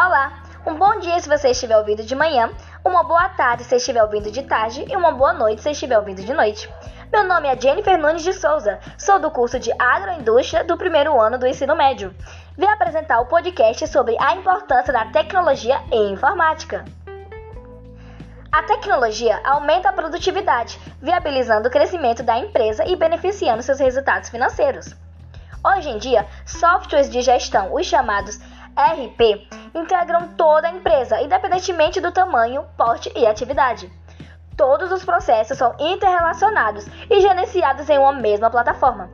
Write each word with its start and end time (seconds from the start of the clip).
Olá, 0.00 0.44
um 0.64 0.76
bom 0.76 1.00
dia 1.00 1.18
se 1.18 1.28
você 1.28 1.48
estiver 1.48 1.76
ouvindo 1.76 2.04
de 2.04 2.14
manhã, 2.14 2.52
uma 2.84 3.02
boa 3.02 3.30
tarde 3.30 3.64
se 3.64 3.74
estiver 3.74 4.00
ouvindo 4.00 4.30
de 4.30 4.44
tarde 4.44 4.84
e 4.88 4.94
uma 4.94 5.10
boa 5.10 5.32
noite 5.32 5.60
se 5.60 5.72
estiver 5.72 5.98
ouvindo 5.98 6.22
de 6.22 6.32
noite. 6.32 6.72
Meu 7.12 7.24
nome 7.24 7.48
é 7.48 7.60
Jennifer 7.60 7.98
Nunes 7.98 8.22
de 8.22 8.32
Souza, 8.32 8.78
sou 8.96 9.18
do 9.18 9.28
curso 9.28 9.58
de 9.58 9.72
Agroindústria 9.76 10.62
do 10.62 10.76
primeiro 10.76 11.20
ano 11.20 11.36
do 11.36 11.48
ensino 11.48 11.74
médio. 11.74 12.14
Vim 12.56 12.66
apresentar 12.66 13.18
o 13.18 13.26
podcast 13.26 13.88
sobre 13.88 14.16
a 14.20 14.36
importância 14.36 14.92
da 14.92 15.06
tecnologia 15.06 15.82
e 15.90 16.12
informática. 16.12 16.84
A 18.52 18.62
tecnologia 18.62 19.40
aumenta 19.44 19.88
a 19.88 19.92
produtividade, 19.92 20.78
viabilizando 21.02 21.66
o 21.66 21.72
crescimento 21.72 22.22
da 22.22 22.38
empresa 22.38 22.86
e 22.86 22.94
beneficiando 22.94 23.64
seus 23.64 23.80
resultados 23.80 24.28
financeiros. 24.28 24.94
Hoje 25.64 25.90
em 25.90 25.98
dia, 25.98 26.24
softwares 26.46 27.10
de 27.10 27.20
gestão, 27.20 27.74
os 27.74 27.84
chamados 27.84 28.38
RP, 28.78 29.48
integram 29.74 30.28
toda 30.36 30.68
a 30.68 30.70
empresa, 30.70 31.20
independentemente 31.20 32.00
do 32.00 32.12
tamanho, 32.12 32.64
porte 32.76 33.12
e 33.16 33.26
atividade. 33.26 33.90
Todos 34.56 34.92
os 34.92 35.04
processos 35.04 35.58
são 35.58 35.74
interrelacionados 35.80 36.86
e 37.10 37.20
gerenciados 37.20 37.90
em 37.90 37.98
uma 37.98 38.12
mesma 38.12 38.48
plataforma. 38.48 39.10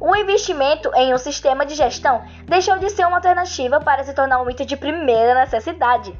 O 0.00 0.14
investimento 0.16 0.90
em 0.96 1.14
um 1.14 1.18
sistema 1.18 1.64
de 1.64 1.76
gestão 1.76 2.24
deixou 2.46 2.78
de 2.78 2.90
ser 2.90 3.06
uma 3.06 3.18
alternativa 3.18 3.78
para 3.78 4.02
se 4.02 4.12
tornar 4.12 4.42
um 4.42 4.50
item 4.50 4.66
de 4.66 4.76
primeira 4.76 5.36
necessidade. 5.36 6.12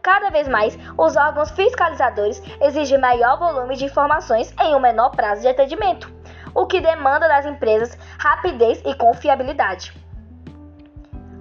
Cada 0.00 0.30
vez 0.30 0.46
mais, 0.46 0.78
os 0.96 1.16
órgãos 1.16 1.50
fiscalizadores 1.50 2.40
exigem 2.60 2.98
maior 2.98 3.36
volume 3.36 3.74
de 3.74 3.86
informações 3.86 4.54
em 4.60 4.76
um 4.76 4.80
menor 4.80 5.10
prazo 5.10 5.42
de 5.42 5.48
atendimento, 5.48 6.08
o 6.54 6.66
que 6.66 6.80
demanda 6.80 7.26
das 7.26 7.46
empresas 7.46 7.98
rapidez 8.16 8.80
e 8.86 8.94
confiabilidade. 8.94 9.92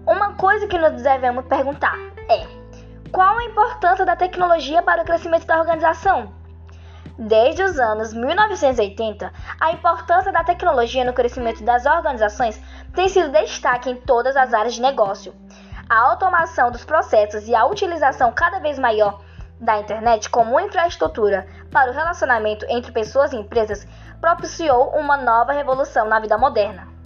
Uma 0.07 0.35
coisa 0.35 0.65
que 0.67 0.77
nós 0.77 1.01
devemos 1.01 1.45
perguntar 1.47 1.93
é: 2.29 2.47
qual 3.11 3.37
a 3.37 3.43
importância 3.43 4.05
da 4.05 4.15
tecnologia 4.15 4.81
para 4.81 5.01
o 5.01 5.05
crescimento 5.05 5.45
da 5.45 5.59
organização? 5.59 6.31
Desde 7.19 7.61
os 7.61 7.77
anos 7.77 8.13
1980, 8.13 9.33
a 9.59 9.71
importância 9.73 10.31
da 10.31 10.45
tecnologia 10.45 11.03
no 11.03 11.11
crescimento 11.11 11.61
das 11.61 11.85
organizações 11.85 12.57
tem 12.95 13.09
sido 13.09 13.33
destaque 13.33 13.89
em 13.89 13.97
todas 13.97 14.37
as 14.37 14.53
áreas 14.53 14.75
de 14.75 14.81
negócio. 14.81 15.35
A 15.89 15.99
automação 15.99 16.71
dos 16.71 16.85
processos 16.85 17.45
e 17.45 17.53
a 17.53 17.65
utilização 17.65 18.31
cada 18.31 18.59
vez 18.59 18.79
maior 18.79 19.19
da 19.59 19.77
internet 19.77 20.29
como 20.29 20.57
infraestrutura 20.57 21.45
para 21.69 21.91
o 21.91 21.93
relacionamento 21.93 22.65
entre 22.69 22.93
pessoas 22.93 23.33
e 23.33 23.35
empresas 23.35 23.85
propiciou 24.21 24.91
uma 24.91 25.17
nova 25.17 25.51
revolução 25.51 26.07
na 26.07 26.17
vida 26.21 26.37
moderna. 26.37 26.96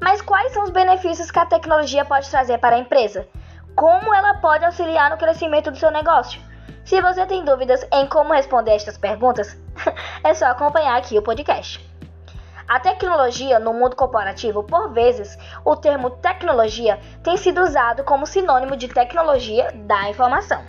Mas 0.00 0.22
quais 0.22 0.52
são 0.52 0.64
os 0.64 0.70
benefícios 0.70 1.30
que 1.30 1.38
a 1.38 1.44
tecnologia 1.44 2.04
pode 2.04 2.30
trazer 2.30 2.58
para 2.58 2.76
a 2.76 2.78
empresa? 2.78 3.28
Como 3.76 4.14
ela 4.14 4.34
pode 4.34 4.64
auxiliar 4.64 5.10
no 5.10 5.18
crescimento 5.18 5.70
do 5.70 5.76
seu 5.76 5.90
negócio? 5.90 6.40
Se 6.84 7.00
você 7.00 7.26
tem 7.26 7.44
dúvidas 7.44 7.86
em 7.92 8.06
como 8.06 8.32
responder 8.32 8.72
estas 8.72 8.96
perguntas, 8.96 9.56
é 10.24 10.32
só 10.32 10.46
acompanhar 10.46 10.96
aqui 10.96 11.18
o 11.18 11.22
podcast. 11.22 11.86
A 12.66 12.80
tecnologia 12.80 13.58
no 13.58 13.74
mundo 13.74 13.94
corporativo, 13.94 14.62
por 14.62 14.92
vezes, 14.92 15.36
o 15.64 15.76
termo 15.76 16.10
tecnologia 16.10 16.98
tem 17.22 17.36
sido 17.36 17.62
usado 17.62 18.02
como 18.04 18.26
sinônimo 18.26 18.76
de 18.76 18.88
tecnologia 18.88 19.70
da 19.86 20.08
informação. 20.08 20.64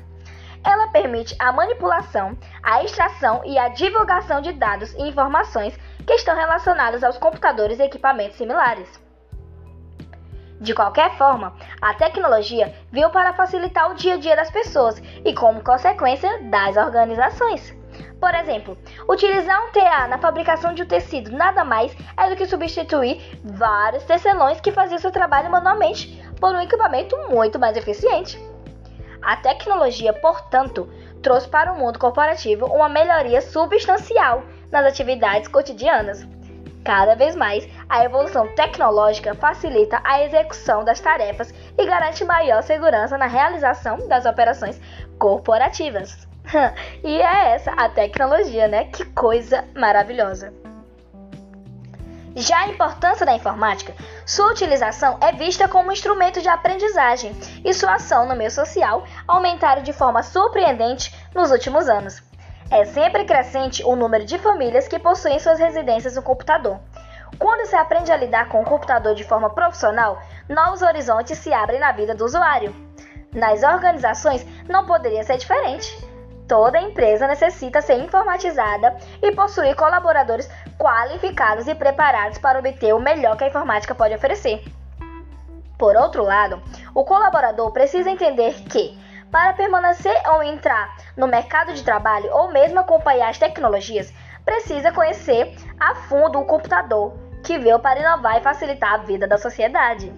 Ela 0.64 0.90
permite 0.90 1.36
a 1.40 1.52
manipulação, 1.52 2.38
a 2.62 2.84
extração 2.84 3.42
e 3.45 3.58
a 3.58 3.70
divulgação 3.70 4.42
de 4.42 4.52
dados 4.52 4.94
e 4.94 5.04
informações 5.04 5.78
que 6.06 6.14
estão 6.14 6.36
relacionados 6.36 7.04
aos 7.04 7.18
computadores 7.18 7.80
e 7.80 7.84
equipamentos 7.84 8.38
similares. 8.38 9.00
De 10.62 10.76
qualquer 10.76 11.17
forma, 11.17 11.54
a 11.81 11.95
tecnologia 11.95 12.72
veio 12.92 13.09
para 13.09 13.34
facilitar 13.34 13.90
o 13.90 13.95
dia 13.95 14.14
a 14.14 14.17
dia 14.17 14.36
das 14.36 14.52
pessoas 14.52 15.02
e, 15.26 15.33
como 15.33 15.64
consequência, 15.64 16.30
das 16.52 16.77
organizações. 16.77 17.76
Por 18.20 18.36
exemplo, 18.36 18.77
utilizar 19.10 19.60
um 19.66 19.72
TA 19.72 20.08
na 20.08 20.20
fabricação 20.20 20.76
de 20.76 20.83
um 20.83 20.86
tecido 20.86 21.32
nada 21.36 21.66
mais 21.66 21.98
é 22.16 22.30
do 22.30 22.36
que 22.36 22.45
substituir 22.45 23.39
vários 23.44 24.04
tecelões 24.04 24.61
que 24.61 24.72
faziam 24.72 24.99
seu 24.99 25.11
trabalho 25.11 25.49
manualmente 25.49 26.23
por 26.39 26.54
um 26.54 26.61
equipamento 26.61 27.17
muito 27.28 27.58
mais 27.58 27.76
eficiente. 27.76 28.39
A 29.20 29.38
tecnologia, 29.38 30.14
portanto, 30.14 30.88
trouxe 31.23 31.49
para 31.49 31.73
o 31.73 31.80
mundo 31.80 31.98
corporativo 31.98 32.67
uma 32.67 32.88
melhoria 32.88 33.42
substancial 33.42 34.43
nas 34.72 34.86
atividades 34.86 35.48
cotidianas. 35.48 36.23
Cada 36.83 37.15
vez 37.15 37.36
mais, 37.36 37.67
a 37.87 38.03
evolução 38.03 38.47
tecnológica 38.55 39.36
facilita 39.36 40.02
a 40.03 40.23
execução 40.23 40.83
das 40.83 40.99
tarefas 40.99 41.53
e 41.77 41.86
garante 41.86 42.25
maior 42.25 42.64
segurança 42.64 43.17
na 43.17 43.27
realização 43.27 44.08
das 44.08 44.25
operações 44.25 44.81
corporativas. 45.19 46.27
e 47.03 47.21
é 47.21 47.53
essa 47.53 47.71
a 47.71 47.87
tecnologia, 47.87 48.67
né? 48.67 48.86
Que 48.86 49.05
coisa 49.05 49.64
maravilhosa! 49.75 50.52
Já 52.36 52.61
a 52.61 52.67
importância 52.69 53.25
da 53.25 53.36
informática, 53.36 53.93
sua 54.25 54.52
utilização 54.52 55.17
é 55.21 55.33
vista 55.33 55.67
como 55.67 55.92
instrumento 55.92 56.42
de 56.42 56.48
aprendizagem 56.48 57.36
e 57.63 57.73
sua 57.73 57.95
ação 57.95 58.25
no 58.25 58.36
meio 58.36 58.49
social 58.49 59.03
aumentaram 59.27 59.83
de 59.83 59.92
forma 59.92 60.23
surpreendente 60.23 61.13
nos 61.36 61.52
últimos 61.52 61.89
anos. 61.89 62.23
É 62.71 62.86
sempre 62.86 63.26
crescente 63.26 63.83
o 63.83 63.98
número 63.98 64.23
de 64.23 64.39
famílias 64.39 64.87
que 64.87 64.98
possuem 64.98 65.37
suas 65.39 65.59
residências 65.59 66.15
no 66.15 66.21
computador. 66.21 66.80
Quando 67.37 67.67
se 67.67 67.76
aprende 67.76 68.14
a 68.14 68.15
lidar 68.15 68.48
com 68.48 68.61
o 68.61 68.65
computador 68.65 69.14
de 69.14 69.26
forma 69.26 69.49
profissional, 69.49 70.21
novos 70.48 70.81
horizontes 70.81 71.37
se 71.37 71.52
abrem 71.54 71.81
na 71.81 71.92
vida 71.92 72.15
do 72.15 72.23
usuário. 72.23 72.73
Nas 73.36 73.61
organizações 73.61 74.45
não 74.70 74.86
poderia 74.86 75.21
ser 75.21 75.36
diferente. 75.36 75.99
Toda 76.48 76.80
empresa 76.80 77.27
necessita 77.27 77.81
ser 77.81 77.95
informatizada 77.95 78.95
e 79.21 79.33
possuir 79.33 79.76
colaboradores 79.76 80.49
qualificados 80.80 81.67
e 81.67 81.76
preparados 81.76 82.37
para 82.37 82.60
obter 82.60 82.93
o 82.93 82.99
melhor 83.02 83.36
que 83.36 83.43
a 83.43 83.48
informática 83.49 83.93
pode 83.93 84.15
oferecer. 84.15 84.64
Por 85.77 85.98
outro 85.98 86.23
lado, 86.23 86.61
o 86.95 87.04
colaborador 87.04 87.70
precisa 87.71 88.10
entender 88.10 88.54
que 88.70 88.98
para 89.31 89.53
permanecer 89.53 90.15
ou 90.30 90.43
entrar 90.43 90.95
no 91.15 91.27
mercado 91.27 91.73
de 91.73 91.83
trabalho 91.83 92.30
ou 92.31 92.52
mesmo 92.52 92.80
acompanhar 92.80 93.30
as 93.30 93.39
tecnologias, 93.39 94.14
precisa 94.43 94.92
conhecer 94.92 95.55
a 95.80 95.95
fundo 95.95 96.39
o 96.39 96.45
computador, 96.45 97.14
que 97.43 97.58
veio 97.58 97.80
para 97.80 97.99
inovar 97.99 98.37
e 98.37 98.43
facilitar 98.43 98.93
a 98.93 98.97
vida 98.97 99.27
da 99.27 99.37
sociedade. 99.37 100.14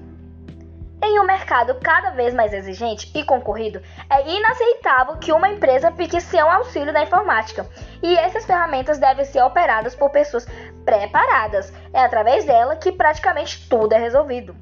Em 1.05 1.19
um 1.19 1.25
mercado 1.25 1.75
cada 1.81 2.11
vez 2.11 2.33
mais 2.33 2.53
exigente 2.53 3.11
e 3.13 3.25
concorrido, 3.25 3.81
é 4.09 4.25
inaceitável 4.25 5.17
que 5.17 5.33
uma 5.33 5.49
empresa 5.49 5.91
fique 5.91 6.19
sem 6.21 6.39
auxílio 6.39 6.93
da 6.93 7.03
informática, 7.03 7.67
e 8.01 8.15
essas 8.17 8.45
ferramentas 8.45 8.97
devem 8.97 9.25
ser 9.25 9.41
operadas 9.43 9.93
por 9.93 10.09
pessoas 10.11 10.47
preparadas. 10.85 11.73
É 11.93 11.99
através 11.99 12.45
dela 12.45 12.77
que 12.77 12.91
praticamente 12.91 13.67
tudo 13.67 13.93
é 13.93 13.97
resolvido. 13.97 14.55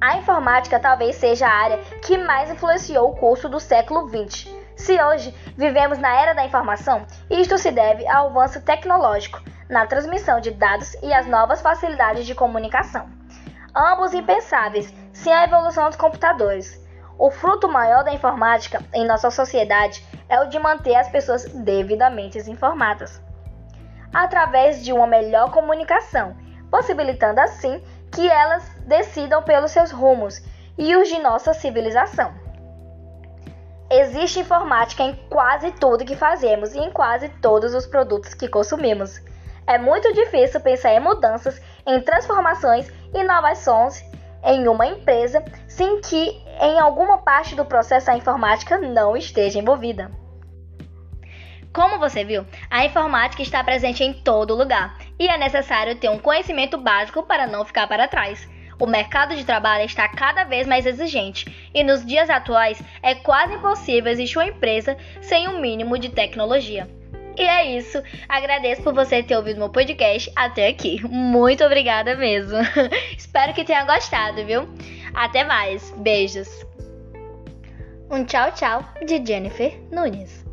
A 0.00 0.16
informática 0.16 0.78
talvez 0.78 1.16
seja 1.16 1.48
a 1.48 1.52
área 1.52 1.78
que 2.06 2.16
mais 2.16 2.48
influenciou 2.50 3.10
o 3.10 3.16
curso 3.16 3.48
do 3.48 3.58
século 3.58 4.08
XX. 4.08 4.48
Se 4.76 5.00
hoje 5.02 5.34
vivemos 5.56 5.98
na 5.98 6.14
era 6.14 6.34
da 6.34 6.44
informação, 6.44 7.04
isto 7.28 7.58
se 7.58 7.72
deve 7.72 8.06
ao 8.06 8.28
avanço 8.28 8.62
tecnológico 8.62 9.42
na 9.68 9.86
transmissão 9.86 10.40
de 10.40 10.52
dados 10.52 10.94
e 11.02 11.12
às 11.12 11.26
novas 11.26 11.60
facilidades 11.60 12.26
de 12.26 12.34
comunicação. 12.34 13.08
Ambos 13.74 14.14
impensáveis 14.14 14.94
sem 15.12 15.32
a 15.32 15.42
evolução 15.42 15.86
dos 15.86 15.96
computadores. 15.96 16.80
O 17.18 17.28
fruto 17.28 17.68
maior 17.68 18.04
da 18.04 18.14
informática 18.14 18.80
em 18.94 19.04
nossa 19.04 19.32
sociedade 19.32 20.06
é 20.28 20.40
o 20.40 20.48
de 20.48 20.60
manter 20.60 20.94
as 20.94 21.08
pessoas 21.08 21.44
devidamente 21.46 22.38
informadas, 22.48 23.20
através 24.14 24.84
de 24.84 24.92
uma 24.92 25.08
melhor 25.08 25.50
comunicação, 25.50 26.36
possibilitando 26.70 27.40
assim 27.40 27.82
que 28.18 28.28
elas 28.28 28.68
decidam 28.84 29.40
pelos 29.44 29.70
seus 29.70 29.92
rumos 29.92 30.42
e 30.76 30.96
os 30.96 31.06
de 31.06 31.20
nossa 31.20 31.54
civilização. 31.54 32.34
Existe 33.88 34.40
informática 34.40 35.04
em 35.04 35.14
quase 35.30 35.70
tudo 35.70 36.04
que 36.04 36.16
fazemos 36.16 36.74
e 36.74 36.80
em 36.80 36.90
quase 36.90 37.28
todos 37.40 37.74
os 37.74 37.86
produtos 37.86 38.34
que 38.34 38.48
consumimos. 38.48 39.20
É 39.68 39.78
muito 39.78 40.12
difícil 40.12 40.60
pensar 40.60 40.94
em 40.94 40.98
mudanças, 40.98 41.62
em 41.86 42.00
transformações, 42.00 42.90
inovações 43.14 44.02
em 44.42 44.66
uma 44.66 44.88
empresa 44.88 45.40
sem 45.68 46.00
que 46.00 46.42
em 46.60 46.80
alguma 46.80 47.18
parte 47.18 47.54
do 47.54 47.64
processo 47.64 48.10
a 48.10 48.16
informática 48.16 48.78
não 48.78 49.16
esteja 49.16 49.60
envolvida. 49.60 50.10
Como 51.72 52.00
você 52.00 52.24
viu, 52.24 52.44
a 52.68 52.84
informática 52.84 53.42
está 53.42 53.62
presente 53.62 54.02
em 54.02 54.12
todo 54.12 54.56
lugar 54.56 55.07
e 55.18 55.28
é 55.28 55.36
necessário 55.36 55.96
ter 55.96 56.08
um 56.08 56.18
conhecimento 56.18 56.78
básico 56.78 57.22
para 57.22 57.46
não 57.46 57.64
ficar 57.64 57.86
para 57.86 58.08
trás. 58.08 58.48
O 58.80 58.86
mercado 58.86 59.34
de 59.34 59.44
trabalho 59.44 59.84
está 59.84 60.08
cada 60.08 60.44
vez 60.44 60.66
mais 60.66 60.86
exigente 60.86 61.70
e 61.74 61.82
nos 61.82 62.06
dias 62.06 62.30
atuais 62.30 62.80
é 63.02 63.14
quase 63.14 63.54
impossível 63.54 64.12
existir 64.12 64.38
uma 64.38 64.46
empresa 64.46 64.96
sem 65.20 65.48
um 65.48 65.60
mínimo 65.60 65.98
de 65.98 66.10
tecnologia. 66.10 66.88
E 67.36 67.42
é 67.42 67.76
isso. 67.76 68.02
Agradeço 68.28 68.82
por 68.82 68.92
você 68.92 69.22
ter 69.22 69.36
ouvido 69.36 69.58
meu 69.58 69.68
podcast 69.68 70.30
até 70.34 70.68
aqui. 70.68 71.00
Muito 71.06 71.64
obrigada 71.64 72.16
mesmo. 72.16 72.58
Espero 73.16 73.54
que 73.54 73.64
tenha 73.64 73.84
gostado, 73.84 74.44
viu? 74.44 74.68
Até 75.14 75.44
mais. 75.44 75.92
Beijos. 75.98 76.48
Um 78.10 78.24
tchau, 78.24 78.50
tchau 78.52 78.82
de 79.04 79.24
Jennifer 79.24 79.78
Nunes. 79.92 80.44